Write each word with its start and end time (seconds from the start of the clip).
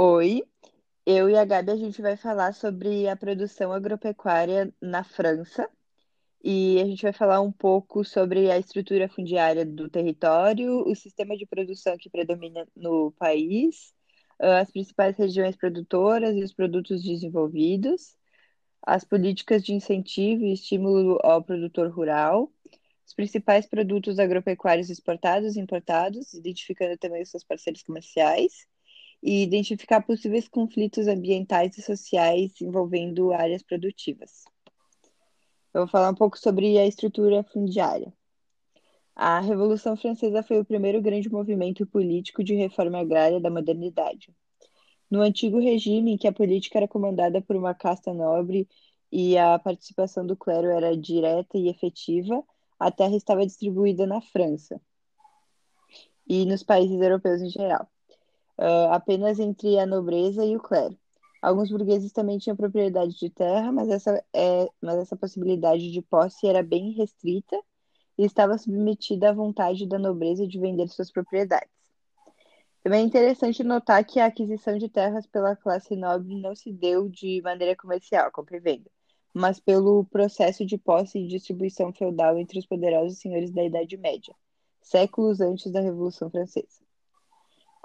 Oi, 0.00 0.44
eu 1.04 1.28
e 1.28 1.36
a 1.36 1.44
Gabi 1.44 1.72
a 1.72 1.76
gente 1.76 2.00
vai 2.00 2.16
falar 2.16 2.52
sobre 2.54 3.08
a 3.08 3.16
produção 3.16 3.72
agropecuária 3.72 4.72
na 4.80 5.02
França 5.02 5.68
e 6.40 6.80
a 6.80 6.84
gente 6.84 7.02
vai 7.02 7.12
falar 7.12 7.40
um 7.40 7.50
pouco 7.50 8.04
sobre 8.04 8.48
a 8.48 8.56
estrutura 8.56 9.08
fundiária 9.08 9.66
do 9.66 9.88
território, 9.90 10.88
o 10.88 10.94
sistema 10.94 11.36
de 11.36 11.46
produção 11.46 11.98
que 11.98 12.08
predomina 12.08 12.64
no 12.76 13.10
país, 13.18 13.92
ah, 14.38 14.60
as 14.60 14.70
principais 14.70 15.16
regiões 15.16 15.56
produtoras 15.56 16.36
e 16.36 16.44
os 16.44 16.54
produtos 16.54 17.02
desenvolvidos, 17.02 18.16
as 18.86 19.02
políticas 19.02 19.64
de 19.64 19.74
incentivo 19.74 20.44
e 20.44 20.52
estímulo 20.52 21.18
ao 21.24 21.42
produtor 21.42 21.90
rural, 21.90 22.52
os 23.04 23.14
principais 23.14 23.66
produtos 23.66 24.20
agropecuários 24.20 24.90
exportados 24.90 25.56
e 25.56 25.60
importados, 25.60 26.34
identificando 26.34 26.96
também 26.96 27.22
os 27.22 27.30
seus 27.30 27.42
parceiros 27.42 27.82
comerciais 27.82 28.68
e 29.22 29.42
identificar 29.42 30.00
possíveis 30.02 30.48
conflitos 30.48 31.06
ambientais 31.08 31.76
e 31.76 31.82
sociais 31.82 32.60
envolvendo 32.60 33.32
áreas 33.32 33.62
produtivas. 33.62 34.44
Eu 35.74 35.82
vou 35.82 35.88
falar 35.88 36.10
um 36.10 36.14
pouco 36.14 36.38
sobre 36.38 36.78
a 36.78 36.86
estrutura 36.86 37.42
fundiária. 37.44 38.12
A 39.14 39.40
Revolução 39.40 39.96
Francesa 39.96 40.42
foi 40.42 40.60
o 40.60 40.64
primeiro 40.64 41.02
grande 41.02 41.28
movimento 41.28 41.84
político 41.86 42.44
de 42.44 42.54
reforma 42.54 43.00
agrária 43.00 43.40
da 43.40 43.50
modernidade. 43.50 44.32
No 45.10 45.20
antigo 45.22 45.58
regime, 45.58 46.12
em 46.12 46.16
que 46.16 46.28
a 46.28 46.32
política 46.32 46.78
era 46.78 46.86
comandada 46.86 47.42
por 47.42 47.56
uma 47.56 47.74
casta 47.74 48.14
nobre 48.14 48.68
e 49.10 49.36
a 49.36 49.58
participação 49.58 50.24
do 50.24 50.36
clero 50.36 50.68
era 50.68 50.96
direta 50.96 51.58
e 51.58 51.68
efetiva, 51.68 52.44
a 52.78 52.90
terra 52.90 53.16
estava 53.16 53.44
distribuída 53.44 54.06
na 54.06 54.20
França 54.20 54.80
e 56.28 56.44
nos 56.44 56.62
países 56.62 57.00
europeus 57.00 57.40
em 57.40 57.48
geral 57.48 57.90
uh, 58.58 58.92
apenas 58.92 59.38
entre 59.38 59.78
a 59.78 59.86
nobreza 59.86 60.44
e 60.44 60.56
o 60.56 60.60
clero. 60.60 60.96
Alguns 61.40 61.70
burgueses 61.70 62.12
também 62.12 62.38
tinham 62.38 62.56
propriedade 62.56 63.16
de 63.16 63.30
terra, 63.30 63.70
mas 63.70 63.88
essa, 63.88 64.24
é, 64.34 64.68
mas 64.82 64.98
essa 64.98 65.16
possibilidade 65.16 65.92
de 65.92 66.02
posse 66.02 66.48
era 66.48 66.62
bem 66.62 66.90
restrita 66.92 67.56
e 68.18 68.24
estava 68.24 68.58
submetida 68.58 69.30
à 69.30 69.32
vontade 69.32 69.86
da 69.86 69.98
nobreza 69.98 70.48
de 70.48 70.58
vender 70.58 70.88
suas 70.88 71.12
propriedades. 71.12 71.70
Também 72.82 73.02
é 73.02 73.04
interessante 73.04 73.62
notar 73.62 74.04
que 74.04 74.18
a 74.18 74.26
aquisição 74.26 74.78
de 74.78 74.88
terras 74.88 75.26
pela 75.26 75.54
classe 75.54 75.94
nobre 75.94 76.34
não 76.40 76.56
se 76.56 76.72
deu 76.72 77.08
de 77.08 77.40
maneira 77.42 77.76
comercial, 77.76 78.32
compra 78.32 78.56
e 78.56 78.60
venda, 78.60 78.90
mas 79.32 79.60
pelo 79.60 80.04
processo 80.06 80.66
de 80.66 80.76
posse 80.76 81.20
e 81.20 81.28
distribuição 81.28 81.92
feudal 81.92 82.36
entre 82.36 82.58
os 82.58 82.66
poderosos 82.66 83.18
senhores 83.18 83.52
da 83.52 83.62
Idade 83.62 83.96
Média, 83.96 84.34
séculos 84.80 85.40
antes 85.40 85.70
da 85.70 85.80
Revolução 85.80 86.30
Francesa 86.30 86.87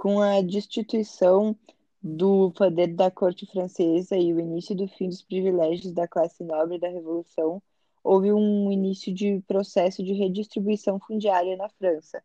com 0.04 0.20
a 0.20 0.42
destituição 0.42 1.58
do 2.02 2.52
poder 2.52 2.94
da 2.94 3.10
corte 3.10 3.46
francesa 3.46 4.18
e 4.18 4.34
o 4.34 4.40
início 4.42 4.76
do 4.76 4.86
fim 4.86 5.08
dos 5.08 5.22
privilégios 5.22 5.94
da 5.94 6.06
classe 6.06 6.44
nobre 6.44 6.78
da 6.78 6.90
Revolução, 6.90 7.64
houve 8.04 8.30
um 8.34 8.70
início 8.70 9.14
de 9.14 9.42
processo 9.48 10.04
de 10.04 10.12
redistribuição 10.12 11.00
fundiária 11.00 11.56
na 11.56 11.70
França. 11.70 12.22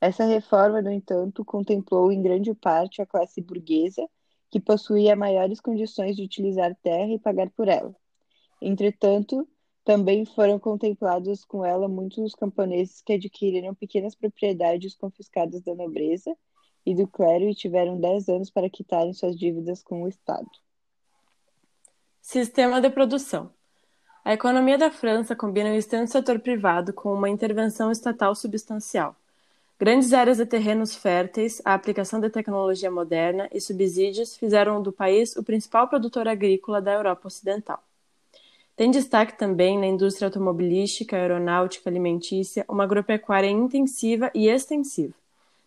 Essa 0.00 0.24
reforma, 0.24 0.80
no 0.80 0.90
entanto, 0.90 1.44
contemplou 1.44 2.10
em 2.10 2.22
grande 2.22 2.54
parte 2.54 3.02
a 3.02 3.06
classe 3.06 3.42
burguesa, 3.42 4.08
que 4.50 4.58
possuía 4.58 5.14
maiores 5.14 5.60
condições 5.60 6.16
de 6.16 6.22
utilizar 6.22 6.74
terra 6.82 7.12
e 7.12 7.18
pagar 7.18 7.50
por 7.50 7.68
ela. 7.68 7.94
Entretanto, 8.58 9.46
também 9.84 10.24
foram 10.24 10.58
contemplados 10.58 11.44
com 11.44 11.62
ela 11.62 11.88
muitos 11.88 12.34
camponeses 12.34 13.02
que 13.02 13.12
adquiriram 13.12 13.74
pequenas 13.74 14.14
propriedades 14.14 14.94
confiscadas 14.94 15.60
da 15.60 15.74
nobreza 15.74 16.34
e 16.86 16.94
do 16.94 17.08
clero 17.08 17.44
e 17.48 17.54
tiveram 17.54 17.98
10 17.98 18.28
anos 18.28 18.48
para 18.48 18.70
quitarem 18.70 19.12
suas 19.12 19.36
dívidas 19.36 19.82
com 19.82 20.04
o 20.04 20.08
Estado. 20.08 20.48
Sistema 22.22 22.80
de 22.80 22.88
produção. 22.88 23.50
A 24.24 24.32
economia 24.32 24.78
da 24.78 24.90
França 24.90 25.36
combina 25.36 25.70
o 25.70 25.74
extenso 25.74 26.12
setor 26.12 26.38
privado 26.38 26.92
com 26.92 27.12
uma 27.12 27.28
intervenção 27.28 27.90
estatal 27.92 28.34
substancial. 28.34 29.14
Grandes 29.78 30.12
áreas 30.12 30.38
de 30.38 30.46
terrenos 30.46 30.96
férteis, 30.96 31.60
a 31.64 31.74
aplicação 31.74 32.18
de 32.18 32.30
tecnologia 32.30 32.90
moderna 32.90 33.48
e 33.52 33.60
subsídios 33.60 34.36
fizeram 34.36 34.82
do 34.82 34.90
país 34.90 35.36
o 35.36 35.42
principal 35.42 35.86
produtor 35.86 36.26
agrícola 36.26 36.80
da 36.80 36.94
Europa 36.94 37.28
Ocidental. 37.28 37.82
Tem 38.74 38.90
destaque 38.90 39.38
também 39.38 39.78
na 39.78 39.86
indústria 39.86 40.26
automobilística, 40.26 41.16
aeronáutica, 41.16 41.88
alimentícia, 41.88 42.64
uma 42.68 42.84
agropecuária 42.84 43.48
intensiva 43.48 44.30
e 44.34 44.48
extensiva. 44.48 45.14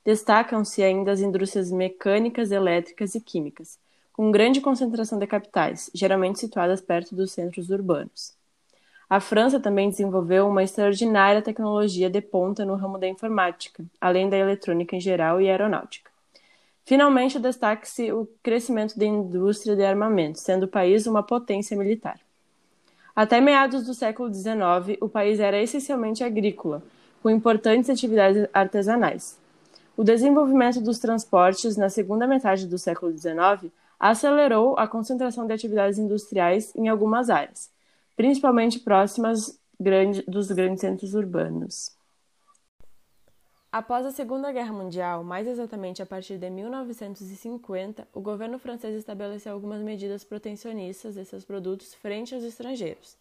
Destacam-se 0.05 0.81
ainda 0.81 1.11
as 1.11 1.19
indústrias 1.19 1.71
mecânicas, 1.71 2.51
elétricas 2.51 3.15
e 3.15 3.21
químicas, 3.21 3.77
com 4.13 4.31
grande 4.31 4.61
concentração 4.61 5.19
de 5.19 5.27
capitais, 5.27 5.89
geralmente 5.93 6.39
situadas 6.39 6.81
perto 6.81 7.15
dos 7.15 7.31
centros 7.31 7.69
urbanos. 7.69 8.33
A 9.09 9.19
França 9.19 9.59
também 9.59 9.89
desenvolveu 9.89 10.47
uma 10.47 10.63
extraordinária 10.63 11.41
tecnologia 11.41 12.09
de 12.09 12.21
ponta 12.21 12.63
no 12.63 12.75
ramo 12.75 12.99
da 12.99 13.07
informática, 13.07 13.83
além 13.99 14.29
da 14.29 14.37
eletrônica 14.37 14.95
em 14.95 14.99
geral 14.99 15.41
e 15.41 15.49
aeronáutica. 15.49 16.11
Finalmente, 16.85 17.39
destaque-se 17.39 18.11
o 18.11 18.27
crescimento 18.43 18.97
da 18.97 19.05
indústria 19.05 19.75
de 19.75 19.83
armamento, 19.83 20.39
sendo 20.39 20.63
o 20.63 20.67
país 20.67 21.07
uma 21.07 21.23
potência 21.23 21.77
militar. 21.77 22.19
Até 23.15 23.41
meados 23.41 23.85
do 23.85 23.93
século 23.93 24.33
XIX, 24.33 24.97
o 25.01 25.09
país 25.09 25.39
era 25.39 25.61
essencialmente 25.61 26.23
agrícola, 26.23 26.83
com 27.21 27.29
importantes 27.29 27.89
atividades 27.89 28.47
artesanais. 28.53 29.37
O 29.99 30.03
desenvolvimento 30.05 30.79
dos 30.79 30.97
transportes 30.97 31.75
na 31.75 31.89
segunda 31.89 32.25
metade 32.25 32.65
do 32.65 32.77
século 32.77 33.11
XIX 33.11 33.69
acelerou 33.99 34.79
a 34.79 34.87
concentração 34.87 35.45
de 35.45 35.51
atividades 35.51 35.99
industriais 35.99 36.73
em 36.73 36.87
algumas 36.87 37.29
áreas, 37.29 37.69
principalmente 38.15 38.79
próximas 38.79 39.59
dos 40.25 40.49
grandes 40.51 40.79
centros 40.79 41.13
urbanos. 41.15 41.91
Após 43.69 44.05
a 44.05 44.11
Segunda 44.11 44.53
Guerra 44.53 44.71
Mundial, 44.71 45.21
mais 45.21 45.45
exatamente 45.45 46.01
a 46.01 46.05
partir 46.05 46.37
de 46.37 46.49
1950, 46.49 48.07
o 48.13 48.21
governo 48.21 48.57
francês 48.57 48.95
estabeleceu 48.95 49.51
algumas 49.51 49.81
medidas 49.81 50.23
protecionistas 50.23 51.15
de 51.15 51.25
seus 51.25 51.43
produtos 51.43 51.93
frente 51.93 52.33
aos 52.33 52.45
estrangeiros, 52.45 53.17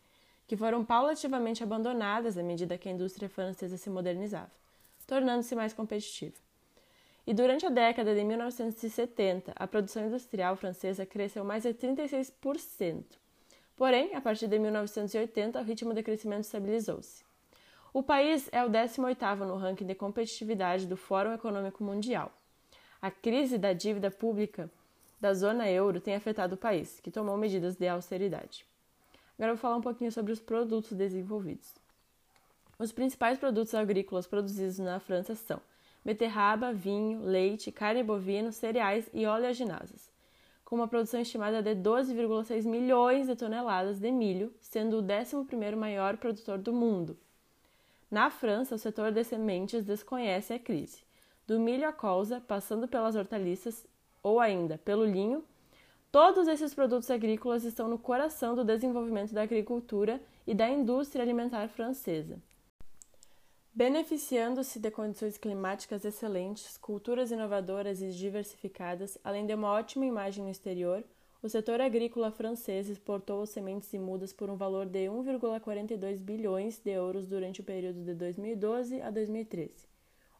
que 0.46 0.56
foram 0.56 0.84
paulativamente 0.84 1.60
abandonadas 1.60 2.38
à 2.38 2.42
medida 2.44 2.78
que 2.78 2.88
a 2.88 2.92
indústria 2.92 3.28
francesa 3.28 3.76
se 3.76 3.90
modernizava, 3.90 4.52
tornando-se 5.08 5.56
mais 5.56 5.72
competitiva. 5.72 6.46
E 7.28 7.34
durante 7.34 7.66
a 7.66 7.68
década 7.68 8.14
de 8.14 8.24
1970, 8.24 9.52
a 9.54 9.66
produção 9.66 10.06
industrial 10.06 10.56
francesa 10.56 11.04
cresceu 11.04 11.44
mais 11.44 11.64
de 11.64 11.74
36%. 11.74 13.04
Porém, 13.76 14.14
a 14.14 14.20
partir 14.22 14.46
de 14.46 14.58
1980, 14.58 15.60
o 15.60 15.62
ritmo 15.62 15.92
de 15.92 16.02
crescimento 16.02 16.44
estabilizou-se. 16.44 17.22
O 17.92 18.02
país 18.02 18.48
é 18.50 18.64
o 18.64 18.70
18º 18.70 19.46
no 19.46 19.56
ranking 19.56 19.84
de 19.84 19.94
competitividade 19.94 20.86
do 20.86 20.96
Fórum 20.96 21.34
Econômico 21.34 21.84
Mundial. 21.84 22.32
A 23.02 23.10
crise 23.10 23.58
da 23.58 23.74
dívida 23.74 24.10
pública 24.10 24.70
da 25.20 25.34
zona 25.34 25.70
euro 25.70 26.00
tem 26.00 26.14
afetado 26.14 26.54
o 26.54 26.58
país, 26.58 26.98
que 26.98 27.10
tomou 27.10 27.36
medidas 27.36 27.76
de 27.76 27.86
austeridade. 27.88 28.64
Agora 29.36 29.52
eu 29.52 29.56
vou 29.56 29.60
falar 29.60 29.76
um 29.76 29.82
pouquinho 29.82 30.10
sobre 30.10 30.32
os 30.32 30.40
produtos 30.40 30.92
desenvolvidos. 30.92 31.74
Os 32.78 32.90
principais 32.90 33.38
produtos 33.38 33.74
agrícolas 33.74 34.26
produzidos 34.26 34.78
na 34.78 34.98
França 34.98 35.34
são 35.34 35.60
beterraba, 36.04 36.72
vinho, 36.72 37.22
leite, 37.22 37.72
carne 37.72 38.02
bovina, 38.02 38.52
cereais 38.52 39.08
e 39.12 39.26
oleaginosas, 39.26 40.10
com 40.64 40.76
uma 40.76 40.88
produção 40.88 41.20
estimada 41.20 41.62
de 41.62 41.74
12,6 41.74 42.64
milhões 42.64 43.26
de 43.26 43.36
toneladas 43.36 43.98
de 43.98 44.10
milho, 44.10 44.52
sendo 44.60 44.98
o 44.98 45.02
11º 45.02 45.76
maior 45.76 46.16
produtor 46.16 46.58
do 46.58 46.72
mundo. 46.72 47.18
Na 48.10 48.30
França, 48.30 48.74
o 48.74 48.78
setor 48.78 49.12
de 49.12 49.22
sementes 49.22 49.84
desconhece 49.84 50.54
a 50.54 50.58
crise. 50.58 51.02
Do 51.46 51.60
milho 51.60 51.86
à 51.86 51.92
colza, 51.92 52.40
passando 52.40 52.88
pelas 52.88 53.16
hortaliças 53.16 53.86
ou 54.22 54.40
ainda 54.40 54.78
pelo 54.78 55.04
linho, 55.04 55.44
todos 56.10 56.48
esses 56.48 56.74
produtos 56.74 57.10
agrícolas 57.10 57.64
estão 57.64 57.86
no 57.86 57.98
coração 57.98 58.54
do 58.54 58.64
desenvolvimento 58.64 59.34
da 59.34 59.42
agricultura 59.42 60.20
e 60.46 60.54
da 60.54 60.68
indústria 60.68 61.22
alimentar 61.22 61.68
francesa. 61.68 62.38
Beneficiando-se 63.78 64.80
de 64.80 64.90
condições 64.90 65.38
climáticas 65.38 66.04
excelentes, 66.04 66.76
culturas 66.76 67.30
inovadoras 67.30 68.02
e 68.02 68.10
diversificadas, 68.10 69.16
além 69.22 69.46
de 69.46 69.54
uma 69.54 69.70
ótima 69.70 70.04
imagem 70.04 70.42
no 70.42 70.50
exterior, 70.50 71.04
o 71.40 71.48
setor 71.48 71.80
agrícola 71.80 72.32
francês 72.32 72.90
exportou 72.90 73.46
sementes 73.46 73.94
e 73.94 73.98
mudas 74.00 74.32
por 74.32 74.50
um 74.50 74.56
valor 74.56 74.84
de 74.84 75.06
1,42 75.06 76.18
bilhões 76.18 76.80
de 76.80 76.90
euros 76.90 77.28
durante 77.28 77.60
o 77.60 77.64
período 77.64 78.02
de 78.02 78.14
2012 78.14 79.00
a 79.00 79.10
2013, 79.10 79.72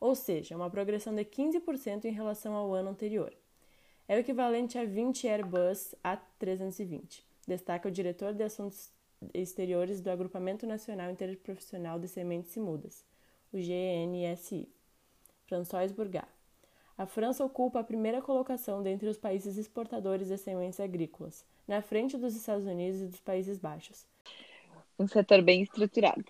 ou 0.00 0.17
seja, 0.17 0.56
uma 0.56 0.69
progressão 0.69 1.14
de 1.14 1.25
15% 1.25 2.06
em 2.06 2.12
relação 2.12 2.55
ao 2.55 2.75
ano 2.75 2.91
anterior. 2.91 3.32
É 4.08 4.17
o 4.17 4.19
equivalente 4.19 4.76
a 4.76 4.84
20 4.84 5.29
Airbus 5.29 5.94
A320, 6.02 7.23
destaca 7.46 7.88
o 7.88 7.93
diretor 7.93 8.34
de 8.34 8.43
Assuntos 8.43 8.91
Exteriores 9.32 10.00
do 10.00 10.11
Agrupamento 10.11 10.67
Nacional 10.67 11.08
Interprofissional 11.12 12.00
de 12.00 12.08
Sementes 12.08 12.56
e 12.56 12.61
Mudas 12.61 13.06
o 13.53 13.56
GNSI. 13.56 14.69
François 15.47 15.91
Bourgat. 15.93 16.29
a 16.97 17.06
França 17.06 17.45
ocupa 17.45 17.81
a 17.81 17.85
primeira 17.85 18.21
colocação 18.21 18.83
dentre 18.83 19.09
os 19.09 19.17
países 19.17 19.56
exportadores 19.56 20.29
de 20.29 20.37
sementes 20.37 20.79
agrícolas, 20.81 21.47
na 21.67 21.81
frente 21.81 22.19
dos 22.19 22.35
Estados 22.37 22.67
Unidos 22.67 23.00
e 23.00 23.06
dos 23.06 23.21
Países 23.21 23.59
Baixos. 23.59 24.06
Um 24.99 25.06
setor 25.06 25.41
bem 25.43 25.62
estruturado. 25.62 26.25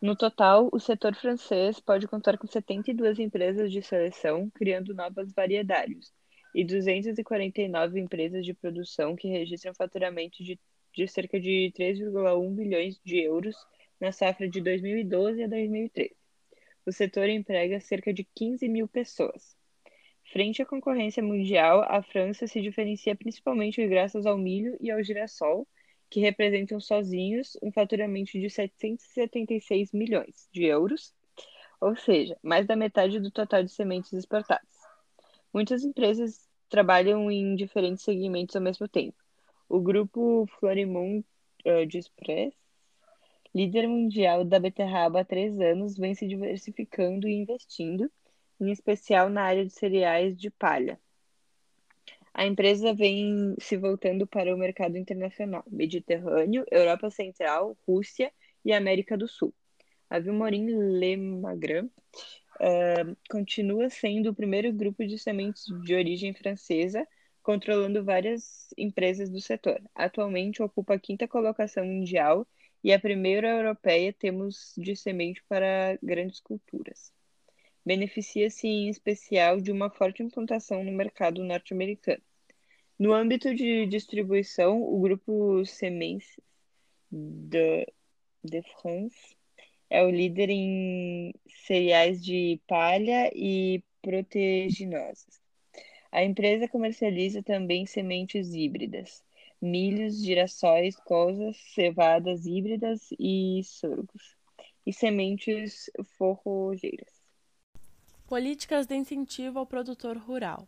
No 0.00 0.14
total, 0.14 0.68
o 0.72 0.78
setor 0.78 1.14
francês 1.14 1.80
pode 1.80 2.06
contar 2.06 2.36
com 2.36 2.46
72 2.46 3.18
empresas 3.18 3.72
de 3.72 3.82
seleção, 3.82 4.50
criando 4.50 4.94
novas 4.94 5.32
variedades, 5.32 6.12
e 6.54 6.64
249 6.64 7.98
empresas 7.98 8.44
de 8.44 8.52
produção 8.52 9.16
que 9.16 9.28
registram 9.28 9.74
faturamento 9.74 10.42
de, 10.44 10.58
de 10.94 11.08
cerca 11.08 11.40
de 11.40 11.72
3,1 11.76 12.54
bilhões 12.54 13.00
de 13.04 13.18
euros 13.20 13.56
na 14.00 14.12
safra 14.12 14.48
de 14.48 14.60
2012 14.60 15.42
a 15.42 15.48
2013. 15.48 16.21
O 16.84 16.90
setor 16.92 17.28
emprega 17.28 17.80
cerca 17.80 18.12
de 18.12 18.24
15 18.34 18.68
mil 18.68 18.88
pessoas. 18.88 19.56
Frente 20.32 20.62
à 20.62 20.66
concorrência 20.66 21.22
mundial, 21.22 21.84
a 21.86 22.02
França 22.02 22.46
se 22.46 22.60
diferencia 22.60 23.14
principalmente 23.14 23.86
graças 23.86 24.26
ao 24.26 24.36
milho 24.38 24.76
e 24.80 24.90
ao 24.90 25.02
girassol, 25.02 25.68
que 26.10 26.20
representam 26.20 26.80
sozinhos 26.80 27.56
um 27.62 27.70
faturamento 27.70 28.32
de 28.32 28.50
776 28.50 29.92
milhões 29.92 30.48
de 30.52 30.64
euros, 30.64 31.14
ou 31.80 31.94
seja, 31.96 32.36
mais 32.42 32.66
da 32.66 32.76
metade 32.76 33.20
do 33.20 33.30
total 33.30 33.62
de 33.62 33.70
sementes 33.70 34.12
exportadas. 34.12 34.82
Muitas 35.52 35.84
empresas 35.84 36.48
trabalham 36.68 37.30
em 37.30 37.54
diferentes 37.54 38.02
segmentos 38.02 38.56
ao 38.56 38.62
mesmo 38.62 38.88
tempo. 38.88 39.16
O 39.68 39.80
grupo 39.80 40.46
Florimond 40.58 41.24
uh, 41.66 41.96
Express, 41.96 42.54
líder 43.54 43.86
mundial 43.86 44.44
da 44.44 44.58
beterraba 44.58 45.20
há 45.20 45.24
três 45.24 45.58
anos, 45.60 45.96
vem 45.96 46.14
se 46.14 46.26
diversificando 46.26 47.28
e 47.28 47.34
investindo 47.34 48.10
em 48.60 48.70
especial 48.70 49.28
na 49.28 49.42
área 49.42 49.64
de 49.64 49.72
cereais 49.72 50.36
de 50.36 50.50
palha. 50.50 50.98
A 52.34 52.46
empresa 52.46 52.94
vem 52.94 53.54
se 53.58 53.76
voltando 53.76 54.26
para 54.26 54.54
o 54.54 54.58
mercado 54.58 54.96
internacional, 54.96 55.64
Mediterrâneo, 55.70 56.64
Europa 56.70 57.10
Central, 57.10 57.76
Rússia 57.86 58.32
e 58.64 58.72
América 58.72 59.18
do 59.18 59.28
Sul. 59.28 59.52
A 60.08 60.18
Vilmorin 60.18 60.66
Le 60.98 61.16
Magrin 61.16 61.84
uh, 61.86 63.16
continua 63.28 63.90
sendo 63.90 64.30
o 64.30 64.34
primeiro 64.34 64.72
grupo 64.72 65.06
de 65.06 65.18
sementes 65.18 65.64
de 65.84 65.94
origem 65.94 66.32
francesa, 66.32 67.06
controlando 67.42 68.02
várias 68.02 68.72
empresas 68.78 69.28
do 69.28 69.40
setor. 69.40 69.82
Atualmente 69.94 70.62
ocupa 70.62 70.94
a 70.94 70.98
quinta 70.98 71.28
colocação 71.28 71.84
mundial 71.84 72.46
e 72.82 72.92
a 72.92 73.00
primeira 73.00 73.48
europeia 73.48 74.12
temos 74.12 74.74
de 74.76 74.96
semente 74.96 75.42
para 75.48 75.98
grandes 76.02 76.40
culturas 76.40 77.12
beneficia-se 77.84 78.66
em 78.66 78.88
especial 78.88 79.60
de 79.60 79.72
uma 79.72 79.90
forte 79.90 80.22
implantação 80.22 80.84
no 80.84 80.92
mercado 80.92 81.42
norte-americano. 81.42 82.22
No 82.98 83.12
âmbito 83.12 83.54
de 83.54 83.86
distribuição, 83.86 84.82
o 84.82 85.00
grupo 85.00 85.64
Semences 85.66 86.40
de, 87.10 87.86
de 88.44 88.62
France 88.80 89.36
é 89.90 90.02
o 90.04 90.10
líder 90.10 90.48
em 90.50 91.34
cereais 91.48 92.24
de 92.24 92.60
palha 92.66 93.30
e 93.34 93.82
proteginosas. 94.00 95.42
A 96.10 96.22
empresa 96.22 96.68
comercializa 96.68 97.42
também 97.42 97.86
sementes 97.86 98.54
híbridas, 98.54 99.24
milhos, 99.62 100.16
girassóis, 100.16 100.96
colzas, 100.96 101.56
cevadas 101.72 102.44
híbridas 102.44 103.08
e 103.18 103.62
sorgos, 103.64 104.36
e 104.84 104.92
sementes 104.92 105.88
forrogeiras. 106.18 107.22
Políticas 108.26 108.86
de 108.86 108.96
incentivo 108.96 109.60
ao 109.60 109.66
produtor 109.66 110.16
rural. 110.16 110.66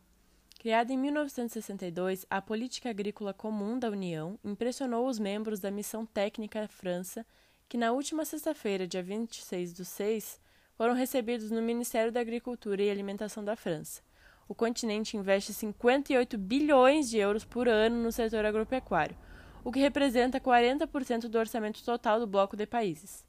Criada 0.60 0.92
em 0.92 0.96
1962, 0.96 2.24
a 2.30 2.40
Política 2.40 2.88
Agrícola 2.88 3.34
Comum 3.34 3.78
da 3.78 3.90
União 3.90 4.38
impressionou 4.44 5.08
os 5.08 5.18
membros 5.18 5.60
da 5.60 5.70
Missão 5.70 6.06
Técnica 6.06 6.68
França, 6.68 7.26
que 7.68 7.76
na 7.76 7.92
última 7.92 8.24
sexta-feira, 8.24 8.86
dia 8.86 9.02
26 9.02 9.72
do 9.72 9.84
6, 9.84 10.40
foram 10.76 10.94
recebidos 10.94 11.50
no 11.50 11.60
Ministério 11.60 12.12
da 12.12 12.20
Agricultura 12.20 12.82
e 12.82 12.90
Alimentação 12.90 13.44
da 13.44 13.56
França. 13.56 14.02
O 14.48 14.54
continente 14.54 15.16
investe 15.16 15.52
58 15.52 16.36
bilhões 16.36 17.08
de 17.08 17.18
euros 17.18 17.44
por 17.44 17.66
ano 17.66 18.02
no 18.02 18.12
setor 18.12 18.44
agropecuário, 18.44 19.16
o 19.64 19.72
que 19.72 19.80
representa 19.80 20.38
40% 20.38 21.28
do 21.28 21.38
orçamento 21.38 21.82
total 21.82 22.20
do 22.20 22.26
bloco 22.26 22.56
de 22.56 22.66
países. 22.66 23.24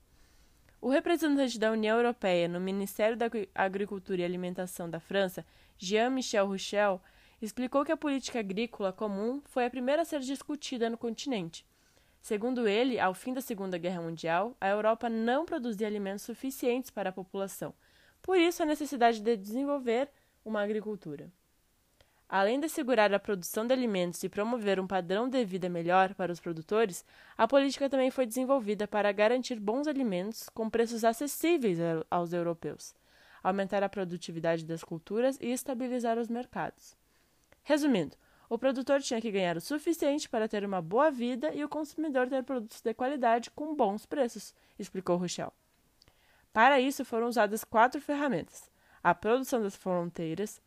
O 0.81 0.89
representante 0.89 1.57
da 1.57 1.71
União 1.71 1.97
Europeia 1.97 2.47
no 2.47 2.59
Ministério 2.59 3.15
da 3.17 3.27
Agricultura 3.55 4.21
e 4.21 4.25
Alimentação 4.25 4.89
da 4.89 4.99
França, 4.99 5.45
Jean-Michel 5.77 6.45
Rouchel, 6.45 7.01
explicou 7.41 7.85
que 7.85 7.91
a 7.91 7.97
política 7.97 8.39
agrícola 8.39 8.91
comum 8.91 9.41
foi 9.45 9.65
a 9.65 9.69
primeira 9.69 10.01
a 10.01 10.05
ser 10.05 10.19
discutida 10.19 10.89
no 10.89 10.97
continente. 10.97 11.65
Segundo 12.21 12.67
ele, 12.67 12.99
ao 12.99 13.13
fim 13.13 13.33
da 13.33 13.41
Segunda 13.41 13.77
Guerra 13.77 14.01
Mundial, 14.01 14.55
a 14.59 14.67
Europa 14.67 15.09
não 15.09 15.45
produzia 15.45 15.87
alimentos 15.87 16.23
suficientes 16.23 16.89
para 16.89 17.09
a 17.09 17.13
população. 17.13 17.73
Por 18.21 18.37
isso, 18.37 18.63
a 18.63 18.65
necessidade 18.65 19.19
de 19.21 19.37
desenvolver 19.37 20.09
uma 20.45 20.61
agricultura. 20.61 21.29
Além 22.29 22.59
de 22.59 22.67
assegurar 22.67 23.13
a 23.13 23.19
produção 23.19 23.67
de 23.67 23.73
alimentos 23.73 24.23
e 24.23 24.29
promover 24.29 24.79
um 24.79 24.87
padrão 24.87 25.27
de 25.27 25.43
vida 25.43 25.69
melhor 25.69 26.13
para 26.15 26.31
os 26.31 26.39
produtores, 26.39 27.05
a 27.37 27.47
política 27.47 27.89
também 27.89 28.09
foi 28.09 28.25
desenvolvida 28.25 28.87
para 28.87 29.11
garantir 29.11 29.59
bons 29.59 29.87
alimentos 29.87 30.49
com 30.49 30.69
preços 30.69 31.03
acessíveis 31.03 31.77
aos 32.09 32.33
europeus, 32.33 32.95
aumentar 33.43 33.83
a 33.83 33.89
produtividade 33.89 34.65
das 34.65 34.83
culturas 34.83 35.37
e 35.39 35.51
estabilizar 35.51 36.17
os 36.17 36.29
mercados. 36.29 36.95
Resumindo, 37.63 38.15
o 38.49 38.57
produtor 38.57 39.01
tinha 39.01 39.21
que 39.21 39.31
ganhar 39.31 39.57
o 39.57 39.61
suficiente 39.61 40.29
para 40.29 40.47
ter 40.47 40.63
uma 40.63 40.81
boa 40.81 41.11
vida 41.11 41.53
e 41.53 41.63
o 41.63 41.69
consumidor 41.69 42.27
ter 42.27 42.43
produtos 42.43 42.81
de 42.81 42.93
qualidade 42.93 43.51
com 43.51 43.75
bons 43.75 44.05
preços, 44.05 44.53
explicou 44.77 45.17
Rochelle. 45.17 45.51
Para 46.51 46.79
isso 46.79 47.03
foram 47.03 47.27
usadas 47.27 47.63
quatro 47.63 47.99
ferramentas: 47.99 48.69
a 49.05 49.13
produção 49.13 49.61
das 49.61 49.75
fronteiras, 49.75 50.59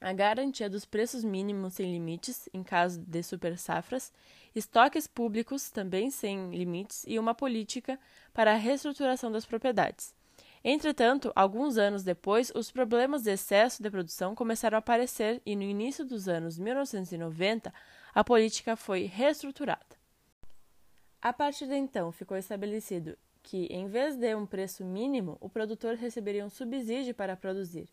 a 0.00 0.12
garantia 0.12 0.68
dos 0.68 0.84
preços 0.84 1.22
mínimos 1.22 1.74
sem 1.74 1.92
limites 1.92 2.48
em 2.52 2.60
caso 2.60 3.00
de 3.00 3.22
super 3.22 3.56
safras, 3.56 4.12
estoques 4.52 5.06
públicos 5.06 5.70
também 5.70 6.10
sem 6.10 6.50
limites 6.50 7.04
e 7.06 7.20
uma 7.20 7.36
política 7.36 8.00
para 8.34 8.50
a 8.50 8.56
reestruturação 8.56 9.30
das 9.30 9.46
propriedades. 9.46 10.12
Entretanto, 10.64 11.30
alguns 11.36 11.78
anos 11.78 12.02
depois, 12.02 12.50
os 12.52 12.72
problemas 12.72 13.22
de 13.22 13.30
excesso 13.30 13.80
de 13.80 13.88
produção 13.88 14.34
começaram 14.34 14.74
a 14.74 14.80
aparecer 14.80 15.40
e 15.46 15.54
no 15.54 15.62
início 15.62 16.04
dos 16.04 16.26
anos 16.26 16.58
1990 16.58 17.72
a 18.12 18.24
política 18.24 18.74
foi 18.74 19.04
reestruturada. 19.04 19.96
A 21.20 21.32
partir 21.32 21.68
de 21.68 21.76
então, 21.76 22.10
ficou 22.10 22.36
estabelecido 22.36 23.16
que, 23.42 23.66
em 23.70 23.86
vez 23.86 24.16
de 24.16 24.34
um 24.34 24.46
preço 24.46 24.84
mínimo, 24.84 25.36
o 25.40 25.48
produtor 25.48 25.94
receberia 25.96 26.44
um 26.44 26.50
subsídio 26.50 27.14
para 27.14 27.36
produzir 27.36 27.88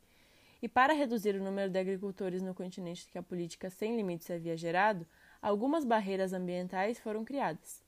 e 0.61 0.67
para 0.67 0.93
reduzir 0.93 1.35
o 1.35 1.43
número 1.43 1.69
de 1.71 1.79
agricultores 1.79 2.41
no 2.41 2.53
continente 2.53 3.07
que 3.09 3.17
a 3.17 3.23
política 3.23 3.69
sem 3.69 3.95
limites 3.95 4.29
havia 4.29 4.57
gerado, 4.57 5.07
algumas 5.41 5.85
barreiras 5.85 6.33
ambientais 6.33 6.99
foram 6.99 7.23
criadas. 7.23 7.81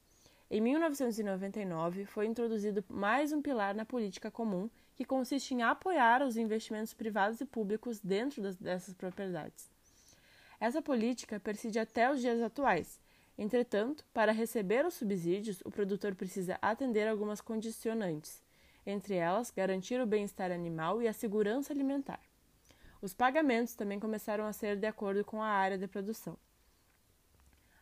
Em 0.49 0.59
1999, 0.59 2.05
foi 2.05 2.25
introduzido 2.25 2.83
mais 2.89 3.31
um 3.31 3.41
pilar 3.41 3.73
na 3.73 3.85
política 3.85 4.29
comum, 4.29 4.69
que 4.95 5.05
consiste 5.05 5.53
em 5.53 5.61
apoiar 5.61 6.21
os 6.21 6.37
investimentos 6.37 6.93
privados 6.93 7.39
e 7.41 7.45
públicos 7.45 7.99
dentro 7.99 8.41
das, 8.41 8.55
dessas 8.57 8.93
propriedades. 8.93 9.69
Essa 10.59 10.81
política 10.81 11.39
persiste 11.39 11.79
até 11.79 12.11
os 12.11 12.21
dias 12.21 12.41
atuais. 12.41 12.99
Entretanto, 13.37 14.05
para 14.13 14.31
receber 14.31 14.85
os 14.85 14.93
subsídios, 14.93 15.61
o 15.65 15.71
produtor 15.71 16.15
precisa 16.15 16.57
atender 16.61 17.07
algumas 17.07 17.41
condicionantes, 17.41 18.41
entre 18.85 19.15
elas 19.15 19.51
garantir 19.51 19.99
o 19.99 20.05
bem-estar 20.05 20.51
animal 20.51 21.01
e 21.01 21.07
a 21.07 21.13
segurança 21.13 21.73
alimentar. 21.73 22.19
Os 23.01 23.13
pagamentos 23.13 23.73
também 23.73 23.99
começaram 23.99 24.45
a 24.45 24.53
ser 24.53 24.75
de 24.75 24.85
acordo 24.85 25.25
com 25.25 25.41
a 25.41 25.47
área 25.47 25.77
de 25.77 25.87
produção. 25.87 26.37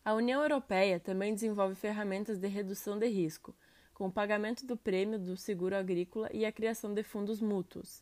A 0.03 0.13
União 0.13 0.41
Europeia 0.41 0.99
também 0.99 1.33
desenvolve 1.33 1.75
ferramentas 1.75 2.39
de 2.39 2.47
redução 2.47 2.97
de 2.97 3.07
risco, 3.07 3.53
com 3.93 4.07
o 4.07 4.11
pagamento 4.11 4.65
do 4.65 4.77
prêmio 4.77 5.19
do 5.19 5.35
seguro 5.35 5.75
agrícola 5.75 6.29
e 6.33 6.45
a 6.45 6.51
criação 6.53 6.93
de 6.93 7.03
fundos 7.03 7.41
mútuos. 7.41 8.01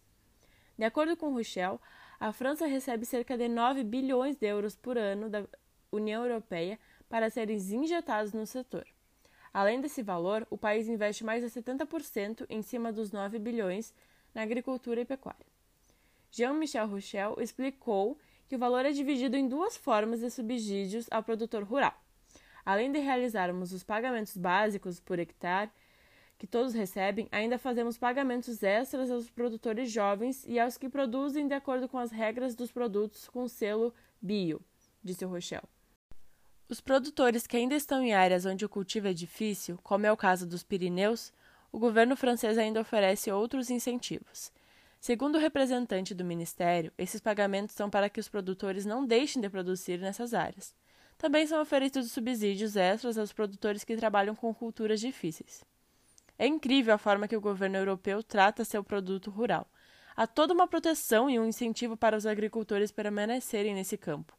De 0.77 0.85
acordo 0.85 1.17
com 1.17 1.33
Rochelle, 1.33 1.79
a 2.19 2.31
França 2.31 2.67
recebe 2.67 3.03
cerca 3.03 3.35
de 3.35 3.47
9 3.47 3.83
bilhões 3.83 4.35
de 4.37 4.45
euros 4.45 4.75
por 4.75 4.95
ano 4.95 5.27
da 5.27 5.43
União 5.91 6.23
Europeia 6.23 6.79
para 7.09 7.29
serem 7.29 7.57
injetados 7.57 8.33
no 8.33 8.45
setor. 8.45 8.85
Além 9.53 9.81
desse 9.81 10.03
valor, 10.03 10.45
o 10.49 10.57
país 10.57 10.87
investe 10.87 11.23
mais 11.23 11.43
de 11.43 11.49
70% 11.49 12.45
em 12.49 12.61
cima 12.61 12.91
dos 12.91 13.11
9 13.11 13.39
bilhões 13.39 13.93
na 14.33 14.43
agricultura 14.43 15.01
e 15.01 15.05
pecuária. 15.05 15.45
Jean-Michel 16.29 16.87
Rouchel 16.87 17.37
explicou 17.39 18.17
que 18.47 18.55
o 18.55 18.59
valor 18.59 18.85
é 18.85 18.91
dividido 18.91 19.35
em 19.35 19.47
duas 19.47 19.75
formas 19.75 20.19
de 20.19 20.29
subsídios 20.29 21.07
ao 21.09 21.23
produtor 21.23 21.63
rural. 21.63 21.93
Além 22.65 22.91
de 22.91 22.99
realizarmos 22.99 23.71
os 23.71 23.83
pagamentos 23.83 24.35
básicos 24.35 24.99
por 24.99 25.19
hectare, 25.19 25.71
que 26.37 26.45
todos 26.45 26.73
recebem, 26.73 27.27
ainda 27.31 27.57
fazemos 27.57 27.97
pagamentos 27.97 28.61
extras 28.61 29.09
aos 29.09 29.29
produtores 29.29 29.89
jovens 29.89 30.45
e 30.45 30.59
aos 30.59 30.77
que 30.77 30.87
produzem 30.87 31.47
de 31.47 31.53
acordo 31.53 31.89
com 31.89 31.97
as 31.97 32.11
regras 32.11 32.53
dos 32.53 32.71
produtos 32.71 33.27
com 33.27 33.47
selo 33.47 33.93
bio, 34.21 34.61
disse 35.03 35.25
o 35.25 35.29
Rochelle. 35.29 35.76
Os 36.69 36.81
produtores 36.81 37.47
que 37.47 37.55
ainda 37.55 37.75
estão 37.75 38.03
em 38.03 38.13
áreas 38.13 38.45
onde 38.45 38.65
o 38.65 38.69
cultivo 38.69 39.07
é 39.07 39.13
difícil, 39.13 39.79
como 39.81 40.05
é 40.05 40.11
o 40.11 40.17
caso 40.17 40.45
dos 40.45 40.63
Pirineus, 40.63 41.31
o 41.71 41.79
governo 41.79 42.13
francês 42.17 42.57
ainda 42.57 42.81
oferece 42.81 43.31
outros 43.31 43.69
incentivos. 43.69 44.51
Segundo 44.99 45.35
o 45.35 45.39
representante 45.39 46.13
do 46.13 46.25
ministério, 46.25 46.91
esses 46.97 47.21
pagamentos 47.21 47.73
são 47.73 47.89
para 47.89 48.09
que 48.09 48.19
os 48.19 48.27
produtores 48.27 48.85
não 48.85 49.05
deixem 49.05 49.41
de 49.41 49.49
produzir 49.49 49.97
nessas 49.99 50.33
áreas. 50.33 50.75
Também 51.17 51.47
são 51.47 51.61
oferecidos 51.61 52.11
subsídios 52.11 52.75
extras 52.75 53.17
aos 53.17 53.31
produtores 53.31 53.85
que 53.85 53.95
trabalham 53.95 54.35
com 54.35 54.53
culturas 54.53 54.99
difíceis. 54.99 55.63
É 56.37 56.45
incrível 56.45 56.93
a 56.93 56.97
forma 56.97 57.29
que 57.29 57.37
o 57.37 57.41
governo 57.41 57.77
europeu 57.77 58.21
trata 58.21 58.65
seu 58.65 58.83
produto 58.83 59.31
rural. 59.31 59.65
Há 60.17 60.27
toda 60.27 60.53
uma 60.53 60.67
proteção 60.67 61.29
e 61.29 61.39
um 61.39 61.45
incentivo 61.45 61.95
para 61.95 62.17
os 62.17 62.25
agricultores 62.25 62.91
permanecerem 62.91 63.73
nesse 63.73 63.97
campo. 63.97 64.37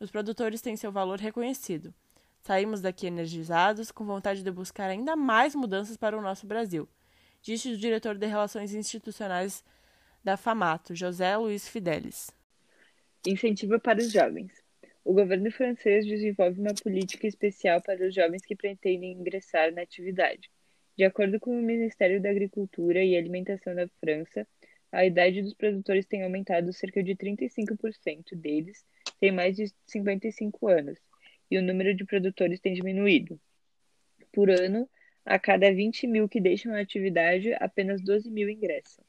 Os 0.00 0.10
produtores 0.10 0.60
têm 0.60 0.76
seu 0.76 0.92
valor 0.92 1.18
reconhecido. 1.18 1.92
Saímos 2.40 2.80
daqui 2.80 3.06
energizados, 3.06 3.90
com 3.90 4.04
vontade 4.04 4.42
de 4.42 4.50
buscar 4.50 4.88
ainda 4.88 5.16
mais 5.16 5.54
mudanças 5.54 5.96
para 5.96 6.16
o 6.16 6.22
nosso 6.22 6.46
Brasil, 6.46 6.88
disse 7.42 7.72
o 7.72 7.76
diretor 7.76 8.16
de 8.16 8.26
Relações 8.26 8.74
Institucionais 8.74 9.64
da 10.22 10.36
FAMATO, 10.36 10.94
José 10.94 11.36
Luiz 11.36 11.68
Fidelis. 11.68 12.30
Incentivo 13.26 13.80
para 13.80 13.98
os 13.98 14.10
jovens. 14.10 14.52
O 15.04 15.12
governo 15.12 15.50
francês 15.50 16.06
desenvolve 16.06 16.60
uma 16.60 16.74
política 16.74 17.26
especial 17.26 17.82
para 17.82 18.06
os 18.06 18.14
jovens 18.14 18.44
que 18.44 18.54
pretendem 18.54 19.12
ingressar 19.12 19.72
na 19.72 19.82
atividade. 19.82 20.50
De 20.96 21.04
acordo 21.04 21.40
com 21.40 21.58
o 21.58 21.62
Ministério 21.62 22.20
da 22.20 22.30
Agricultura 22.30 23.02
e 23.02 23.16
Alimentação 23.16 23.74
da 23.74 23.88
França, 24.00 24.46
a 24.92 25.04
idade 25.04 25.42
dos 25.42 25.54
produtores 25.54 26.06
tem 26.06 26.24
aumentado 26.24 26.72
cerca 26.72 27.02
de 27.02 27.14
35% 27.14 28.34
deles 28.34 28.84
têm 29.20 29.32
mais 29.32 29.56
de 29.56 29.72
55 29.86 30.68
anos 30.68 30.98
e 31.50 31.58
o 31.58 31.62
número 31.62 31.94
de 31.94 32.04
produtores 32.04 32.60
tem 32.60 32.74
diminuído. 32.74 33.40
Por 34.32 34.50
ano, 34.50 34.88
a 35.24 35.38
cada 35.38 35.72
20 35.72 36.06
mil 36.06 36.28
que 36.28 36.40
deixam 36.40 36.74
a 36.74 36.80
atividade, 36.80 37.52
apenas 37.54 38.02
12 38.02 38.30
mil 38.30 38.48
ingressam. 38.48 39.04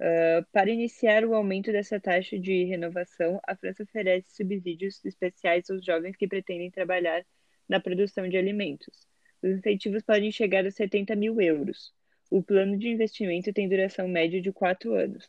Uh, 0.00 0.46
para 0.52 0.70
iniciar 0.70 1.24
o 1.24 1.34
aumento 1.34 1.72
dessa 1.72 1.98
taxa 1.98 2.38
de 2.38 2.64
renovação, 2.64 3.40
a 3.46 3.56
França 3.56 3.82
oferece 3.82 4.36
subsídios 4.36 5.04
especiais 5.04 5.68
aos 5.70 5.84
jovens 5.84 6.16
que 6.16 6.28
pretendem 6.28 6.70
trabalhar 6.70 7.24
na 7.68 7.80
produção 7.80 8.28
de 8.28 8.36
alimentos. 8.36 9.08
Os 9.42 9.50
incentivos 9.50 10.02
podem 10.02 10.30
chegar 10.30 10.64
a 10.64 10.70
70 10.70 11.16
mil 11.16 11.40
euros. 11.40 11.92
O 12.30 12.42
plano 12.42 12.78
de 12.78 12.88
investimento 12.88 13.52
tem 13.52 13.68
duração 13.68 14.06
média 14.06 14.40
de 14.40 14.52
quatro 14.52 14.94
anos. 14.94 15.28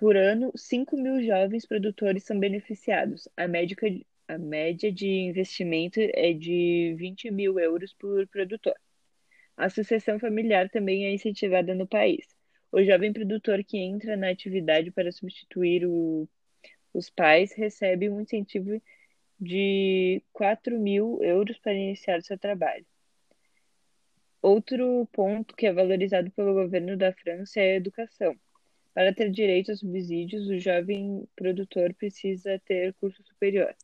Por 0.00 0.16
ano, 0.16 0.50
5 0.56 0.96
mil 0.96 1.22
jovens 1.22 1.66
produtores 1.66 2.24
são 2.24 2.40
beneficiados. 2.40 3.28
A, 3.36 3.46
médica, 3.46 3.86
a 4.26 4.38
média 4.38 4.90
de 4.90 5.06
investimento 5.06 6.00
é 6.00 6.32
de 6.32 6.94
20 6.96 7.30
mil 7.30 7.60
euros 7.60 7.92
por 7.92 8.26
produtor. 8.28 8.74
A 9.58 9.68
sucessão 9.68 10.18
familiar 10.18 10.70
também 10.70 11.04
é 11.04 11.12
incentivada 11.12 11.74
no 11.74 11.86
país. 11.86 12.26
O 12.72 12.82
jovem 12.82 13.12
produtor 13.12 13.62
que 13.62 13.76
entra 13.76 14.16
na 14.16 14.30
atividade 14.30 14.90
para 14.90 15.12
substituir 15.12 15.84
o, 15.86 16.26
os 16.94 17.10
pais 17.10 17.52
recebe 17.52 18.08
um 18.08 18.22
incentivo 18.22 18.80
de 19.38 20.22
4 20.32 20.80
mil 20.80 21.22
euros 21.22 21.58
para 21.58 21.74
iniciar 21.74 22.22
seu 22.22 22.38
trabalho. 22.38 22.86
Outro 24.40 25.06
ponto 25.12 25.54
que 25.54 25.66
é 25.66 25.72
valorizado 25.74 26.30
pelo 26.30 26.54
governo 26.54 26.96
da 26.96 27.12
França 27.12 27.60
é 27.60 27.72
a 27.72 27.76
educação. 27.76 28.34
Para 29.00 29.14
ter 29.14 29.30
direito 29.30 29.72
a 29.72 29.76
subsídios, 29.76 30.46
o 30.46 30.58
jovem 30.58 31.26
produtor 31.34 31.94
precisa 31.94 32.60
ter 32.66 32.92
curso 33.00 33.22
superior. 33.22 33.74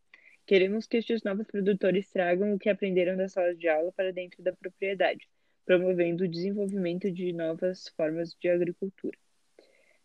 Queremos 0.45 0.87
que 0.87 0.99
estes 0.99 1.23
novos 1.23 1.47
produtores 1.47 2.11
tragam 2.11 2.53
o 2.53 2.59
que 2.59 2.69
aprenderam 2.69 3.17
das 3.17 3.33
salas 3.33 3.59
de 3.59 3.67
aula 3.67 3.91
para 3.93 4.13
dentro 4.13 4.43
da 4.43 4.53
propriedade 4.53 5.27
promovendo 5.65 6.25
o 6.25 6.29
desenvolvimento 6.29 7.11
de 7.11 7.33
novas 7.33 7.89
formas 7.97 8.37
de 8.39 8.51
agricultura. 8.51 9.17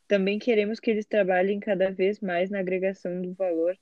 Também 0.07 0.39
queremos 0.39 0.79
que 0.79 0.89
eles 0.89 1.05
trabalhem 1.05 1.59
cada 1.59 1.91
vez 1.91 2.21
mais 2.21 2.49
na 2.49 2.59
agregação 2.59 3.21
do 3.21 3.33
valor 3.33 3.77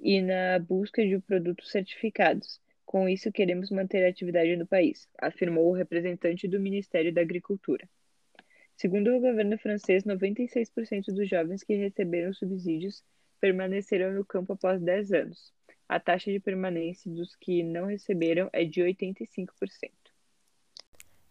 e 0.00 0.22
na 0.22 0.58
busca 0.58 1.06
de 1.06 1.18
produtos 1.18 1.70
certificados. 1.70 2.62
Com 2.86 3.06
isso, 3.06 3.30
queremos 3.30 3.70
manter 3.70 4.06
a 4.06 4.08
atividade 4.08 4.56
no 4.56 4.66
país, 4.66 5.06
afirmou 5.18 5.68
o 5.68 5.74
representante 5.74 6.48
do 6.48 6.58
Ministério 6.58 7.12
da 7.12 7.20
Agricultura. 7.20 7.86
Segundo 8.76 9.08
o 9.16 9.20
governo 9.20 9.58
francês, 9.58 10.04
96% 10.04 11.06
dos 11.06 11.28
jovens 11.28 11.62
que 11.62 11.74
receberam 11.74 12.34
subsídios 12.34 13.02
permaneceram 13.40 14.12
no 14.12 14.24
campo 14.24 14.52
após 14.52 14.80
10 14.82 15.12
anos. 15.12 15.52
A 15.88 15.98
taxa 15.98 16.30
de 16.30 16.38
permanência 16.38 17.10
dos 17.10 17.34
que 17.36 17.62
não 17.62 17.86
receberam 17.86 18.50
é 18.52 18.64
de 18.64 18.82
85%. 18.82 19.48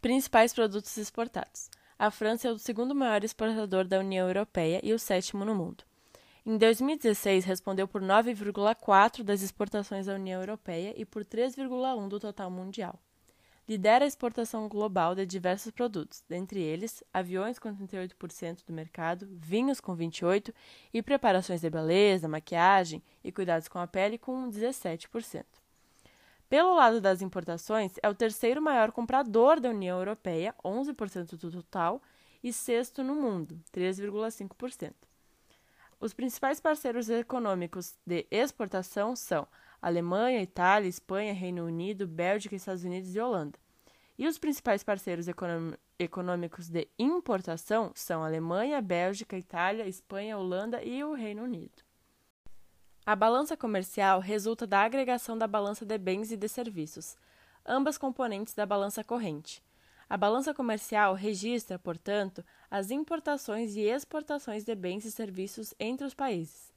Principais 0.01 0.53
produtos 0.53 0.97
exportados. 0.97 1.69
A 1.99 2.09
França 2.09 2.47
é 2.47 2.51
o 2.51 2.57
segundo 2.57 2.95
maior 2.95 3.23
exportador 3.23 3.85
da 3.85 3.99
União 3.99 4.27
Europeia 4.27 4.79
e 4.83 4.91
o 4.91 4.99
sétimo 4.99 5.45
no 5.45 5.53
mundo. 5.53 5.83
Em 6.45 6.57
2016, 6.57 7.45
respondeu 7.45 7.87
por 7.87 8.01
9,4% 8.01 9.23
das 9.23 9.41
exportações 9.41 10.07
da 10.07 10.15
União 10.15 10.41
Europeia 10.41 10.93
e 10.97 11.05
por 11.05 11.23
3,1% 11.23 12.07
do 12.07 12.19
total 12.19 12.49
mundial. 12.49 12.99
Lidera 13.67 14.05
a 14.05 14.07
exportação 14.07 14.69
global 14.69 15.15
de 15.15 15.25
diversos 15.25 15.71
produtos, 15.71 16.23
dentre 16.29 16.61
eles 16.61 17.03
aviões 17.11 17.57
com 17.57 17.75
38% 17.75 18.63
do 18.65 18.71
mercado, 18.71 19.27
vinhos 19.31 19.81
com 19.81 19.97
28% 19.97 20.53
e 20.93 21.01
preparações 21.01 21.61
de 21.61 21.69
beleza, 21.69 22.27
maquiagem 22.27 23.01
e 23.23 23.31
cuidados 23.31 23.67
com 23.67 23.79
a 23.79 23.87
pele 23.87 24.19
com 24.19 24.49
17%. 24.49 25.45
Pelo 26.47 26.75
lado 26.75 27.01
das 27.01 27.23
importações, 27.23 27.93
é 28.03 28.07
o 28.07 28.13
terceiro 28.13 28.61
maior 28.61 28.91
comprador 28.91 29.59
da 29.59 29.69
União 29.69 29.97
Europeia, 29.97 30.53
11% 30.63 31.35
do 31.35 31.51
total, 31.51 32.01
e 32.43 32.53
sexto 32.53 33.03
no 33.03 33.15
mundo, 33.15 33.59
3,5%. 33.73 34.93
Os 35.99 36.13
principais 36.13 36.59
parceiros 36.59 37.09
econômicos 37.09 37.95
de 38.05 38.27
exportação 38.29 39.15
são 39.15 39.47
Alemanha, 39.85 40.41
Itália, 40.41 40.89
Espanha, 40.89 41.31
Reino 41.31 41.63
Unido, 41.63 42.07
Bélgica, 42.07 42.55
Estados 42.55 42.83
Unidos 42.83 43.15
e 43.15 43.19
Holanda. 43.19 43.59
E 44.17 44.27
os 44.27 44.39
principais 44.39 44.83
parceiros 44.83 45.27
econômicos 45.99 46.69
de 46.69 46.87
importação 46.97 47.91
são 47.93 48.23
Alemanha, 48.23 48.81
Bélgica, 48.81 49.37
Itália, 49.37 49.87
Espanha, 49.87 50.39
Holanda 50.39 50.83
e 50.83 51.03
o 51.03 51.13
Reino 51.13 51.43
Unido. 51.43 51.83
A 53.05 53.15
balança 53.15 53.55
comercial 53.55 54.19
resulta 54.19 54.65
da 54.65 54.81
agregação 54.81 55.37
da 55.37 55.45
balança 55.45 55.85
de 55.85 55.99
bens 55.99 56.31
e 56.31 56.35
de 56.35 56.49
serviços, 56.49 57.15
ambas 57.63 57.95
componentes 57.95 58.55
da 58.55 58.65
balança 58.65 59.03
corrente. 59.03 59.63
A 60.09 60.17
balança 60.17 60.51
comercial 60.51 61.13
registra, 61.13 61.77
portanto, 61.77 62.43
as 62.71 62.89
importações 62.89 63.75
e 63.75 63.81
exportações 63.81 64.65
de 64.65 64.73
bens 64.73 65.05
e 65.05 65.11
serviços 65.11 65.75
entre 65.79 66.07
os 66.07 66.15
países. 66.15 66.73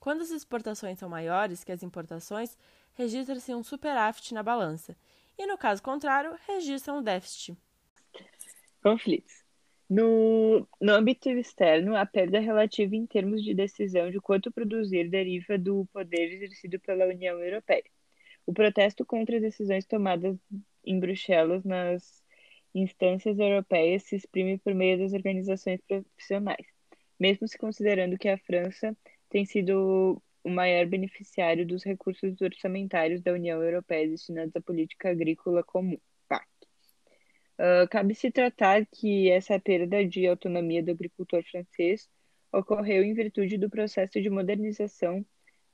Quando 0.00 0.22
as 0.22 0.30
exportações 0.30 0.98
são 0.98 1.10
maiores 1.10 1.62
que 1.62 1.70
as 1.70 1.82
importações, 1.82 2.56
registra-se 2.94 3.54
um 3.54 3.62
superávit 3.62 4.32
na 4.32 4.42
balança, 4.42 4.96
e 5.38 5.46
no 5.46 5.58
caso 5.58 5.82
contrário, 5.82 6.34
registra 6.48 6.94
um 6.94 7.02
déficit. 7.02 7.56
Conflitos. 8.82 9.44
No, 9.88 10.66
no 10.80 10.92
âmbito 10.92 11.28
externo, 11.28 11.96
a 11.96 12.06
perda 12.06 12.40
relativa 12.40 12.96
em 12.96 13.06
termos 13.06 13.42
de 13.44 13.52
decisão 13.52 14.10
de 14.10 14.20
quanto 14.20 14.50
produzir 14.50 15.10
deriva 15.10 15.58
do 15.58 15.84
poder 15.92 16.32
exercido 16.32 16.80
pela 16.80 17.06
União 17.06 17.38
Europeia. 17.38 17.84
O 18.46 18.54
protesto 18.54 19.04
contra 19.04 19.36
as 19.36 19.42
decisões 19.42 19.84
tomadas 19.84 20.38
em 20.84 20.98
Bruxelas 20.98 21.62
nas 21.64 22.22
instâncias 22.74 23.38
europeias 23.38 24.04
se 24.04 24.16
exprime 24.16 24.58
por 24.58 24.74
meio 24.74 24.98
das 24.98 25.12
organizações 25.12 25.80
profissionais, 25.86 26.66
mesmo 27.18 27.46
se 27.46 27.58
considerando 27.58 28.16
que 28.16 28.28
a 28.28 28.38
França 28.38 28.96
tem 29.30 29.46
sido 29.46 30.22
o 30.44 30.50
maior 30.50 30.86
beneficiário 30.86 31.66
dos 31.66 31.82
recursos 31.84 32.40
orçamentários 32.40 33.22
da 33.22 33.32
União 33.32 33.62
Europeia 33.62 34.08
destinados 34.08 34.54
à 34.54 34.60
política 34.60 35.10
agrícola 35.10 35.62
comum. 35.62 35.98
Uh, 37.60 37.86
cabe 37.90 38.14
se 38.14 38.30
tratar 38.30 38.86
que 38.86 39.30
essa 39.30 39.60
perda 39.60 40.02
de 40.02 40.26
autonomia 40.26 40.82
do 40.82 40.92
agricultor 40.92 41.44
francês 41.44 42.08
ocorreu 42.50 43.04
em 43.04 43.12
virtude 43.12 43.58
do 43.58 43.68
processo 43.68 44.18
de 44.18 44.30
modernização 44.30 45.22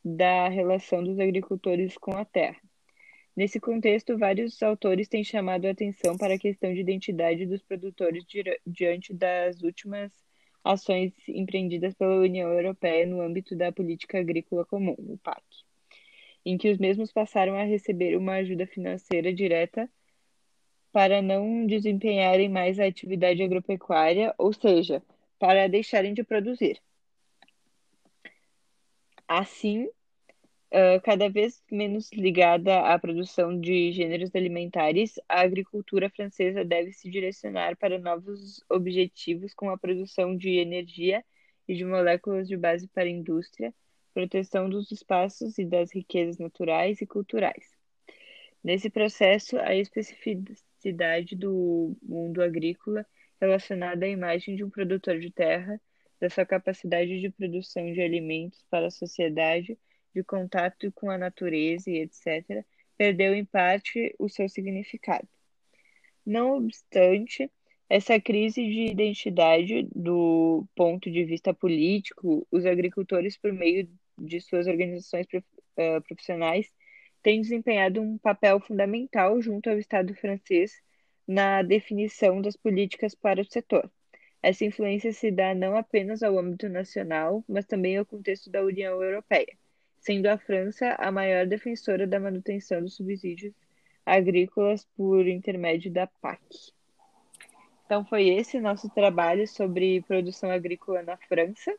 da 0.04 0.48
relação 0.48 1.04
dos 1.04 1.20
agricultores 1.20 1.96
com 1.96 2.16
a 2.16 2.24
terra. 2.24 2.60
Nesse 3.36 3.60
contexto, 3.60 4.18
vários 4.18 4.60
autores 4.64 5.06
têm 5.06 5.22
chamado 5.22 5.66
a 5.66 5.70
atenção 5.70 6.16
para 6.16 6.34
a 6.34 6.38
questão 6.38 6.74
de 6.74 6.80
identidade 6.80 7.46
dos 7.46 7.62
produtores 7.62 8.24
diante 8.66 9.14
das 9.14 9.62
últimas 9.62 10.25
ações 10.72 11.12
empreendidas 11.28 11.94
pela 11.94 12.16
União 12.16 12.50
Europeia 12.52 13.06
no 13.06 13.20
âmbito 13.20 13.54
da 13.54 13.70
política 13.72 14.18
agrícola 14.18 14.64
comum, 14.64 14.96
o 14.98 15.18
PAC, 15.18 15.42
em 16.44 16.58
que 16.58 16.70
os 16.70 16.78
mesmos 16.78 17.12
passaram 17.12 17.54
a 17.54 17.62
receber 17.62 18.16
uma 18.16 18.34
ajuda 18.34 18.66
financeira 18.66 19.32
direta 19.32 19.88
para 20.92 21.20
não 21.20 21.66
desempenharem 21.66 22.48
mais 22.48 22.80
a 22.80 22.86
atividade 22.86 23.42
agropecuária, 23.42 24.34
ou 24.38 24.52
seja, 24.52 25.02
para 25.38 25.68
deixarem 25.68 26.14
de 26.14 26.24
produzir. 26.24 26.80
Assim, 29.28 29.88
cada 31.04 31.28
vez 31.28 31.62
menos 31.70 32.10
ligada 32.12 32.80
à 32.80 32.98
produção 32.98 33.58
de 33.58 33.92
gêneros 33.92 34.34
alimentares, 34.34 35.14
a 35.28 35.40
agricultura 35.40 36.10
francesa 36.10 36.64
deve 36.64 36.92
se 36.92 37.10
direcionar 37.10 37.76
para 37.76 37.98
novos 37.98 38.62
objetivos 38.68 39.54
com 39.54 39.70
a 39.70 39.78
produção 39.78 40.36
de 40.36 40.58
energia 40.58 41.24
e 41.68 41.74
de 41.74 41.84
moléculas 41.84 42.48
de 42.48 42.56
base 42.56 42.88
para 42.88 43.04
a 43.04 43.08
indústria, 43.08 43.72
proteção 44.12 44.68
dos 44.68 44.90
espaços 44.90 45.58
e 45.58 45.64
das 45.64 45.92
riquezas 45.92 46.38
naturais 46.38 47.00
e 47.00 47.06
culturais. 47.06 47.76
Nesse 48.62 48.90
processo, 48.90 49.58
a 49.58 49.74
especificidade 49.76 51.36
do 51.36 51.96
mundo 52.02 52.42
agrícola 52.42 53.06
relacionada 53.40 54.06
à 54.06 54.08
imagem 54.08 54.56
de 54.56 54.64
um 54.64 54.70
produtor 54.70 55.18
de 55.18 55.30
terra, 55.30 55.80
da 56.20 56.30
sua 56.30 56.46
capacidade 56.46 57.20
de 57.20 57.30
produção 57.30 57.92
de 57.92 58.00
alimentos 58.00 58.64
para 58.70 58.86
a 58.86 58.90
sociedade, 58.90 59.78
de 60.16 60.24
contato 60.24 60.90
com 60.92 61.10
a 61.10 61.18
natureza 61.18 61.90
e 61.90 61.98
etc., 61.98 62.64
perdeu 62.96 63.34
em 63.34 63.44
parte 63.44 64.14
o 64.18 64.28
seu 64.28 64.48
significado. 64.48 65.28
Não 66.24 66.56
obstante, 66.56 67.50
essa 67.88 68.18
crise 68.18 68.64
de 68.64 68.86
identidade 68.86 69.86
do 69.94 70.66
ponto 70.74 71.10
de 71.10 71.22
vista 71.24 71.52
político, 71.52 72.46
os 72.50 72.64
agricultores, 72.64 73.36
por 73.36 73.52
meio 73.52 73.88
de 74.18 74.40
suas 74.40 74.66
organizações 74.66 75.26
eh, 75.76 76.00
profissionais, 76.00 76.72
têm 77.22 77.42
desempenhado 77.42 78.00
um 78.00 78.16
papel 78.16 78.58
fundamental 78.60 79.40
junto 79.42 79.68
ao 79.68 79.78
Estado 79.78 80.14
francês 80.14 80.72
na 81.28 81.62
definição 81.62 82.40
das 82.40 82.56
políticas 82.56 83.14
para 83.14 83.42
o 83.42 83.44
setor. 83.44 83.90
Essa 84.42 84.64
influência 84.64 85.12
se 85.12 85.30
dá 85.30 85.54
não 85.54 85.76
apenas 85.76 86.22
ao 86.22 86.38
âmbito 86.38 86.68
nacional, 86.68 87.44
mas 87.48 87.66
também 87.66 87.98
ao 87.98 88.06
contexto 88.06 88.48
da 88.50 88.62
União 88.62 89.02
Europeia, 89.02 89.58
sendo 90.06 90.26
a 90.26 90.38
França 90.38 90.94
a 91.00 91.10
maior 91.10 91.46
defensora 91.46 92.06
da 92.06 92.20
manutenção 92.20 92.80
dos 92.80 92.94
subsídios 92.94 93.52
agrícolas 94.04 94.86
por 94.96 95.26
intermédio 95.26 95.92
da 95.92 96.06
PAC. 96.06 96.40
Então, 97.84 98.04
foi 98.04 98.28
esse 98.28 98.60
nosso 98.60 98.88
trabalho 98.88 99.48
sobre 99.48 100.00
produção 100.02 100.48
agrícola 100.48 101.02
na 101.02 101.16
França. 101.16 101.76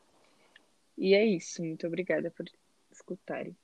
E 0.96 1.14
é 1.14 1.24
isso. 1.24 1.62
Muito 1.62 1.86
obrigada 1.86 2.30
por 2.30 2.44
escutarem. 2.92 3.56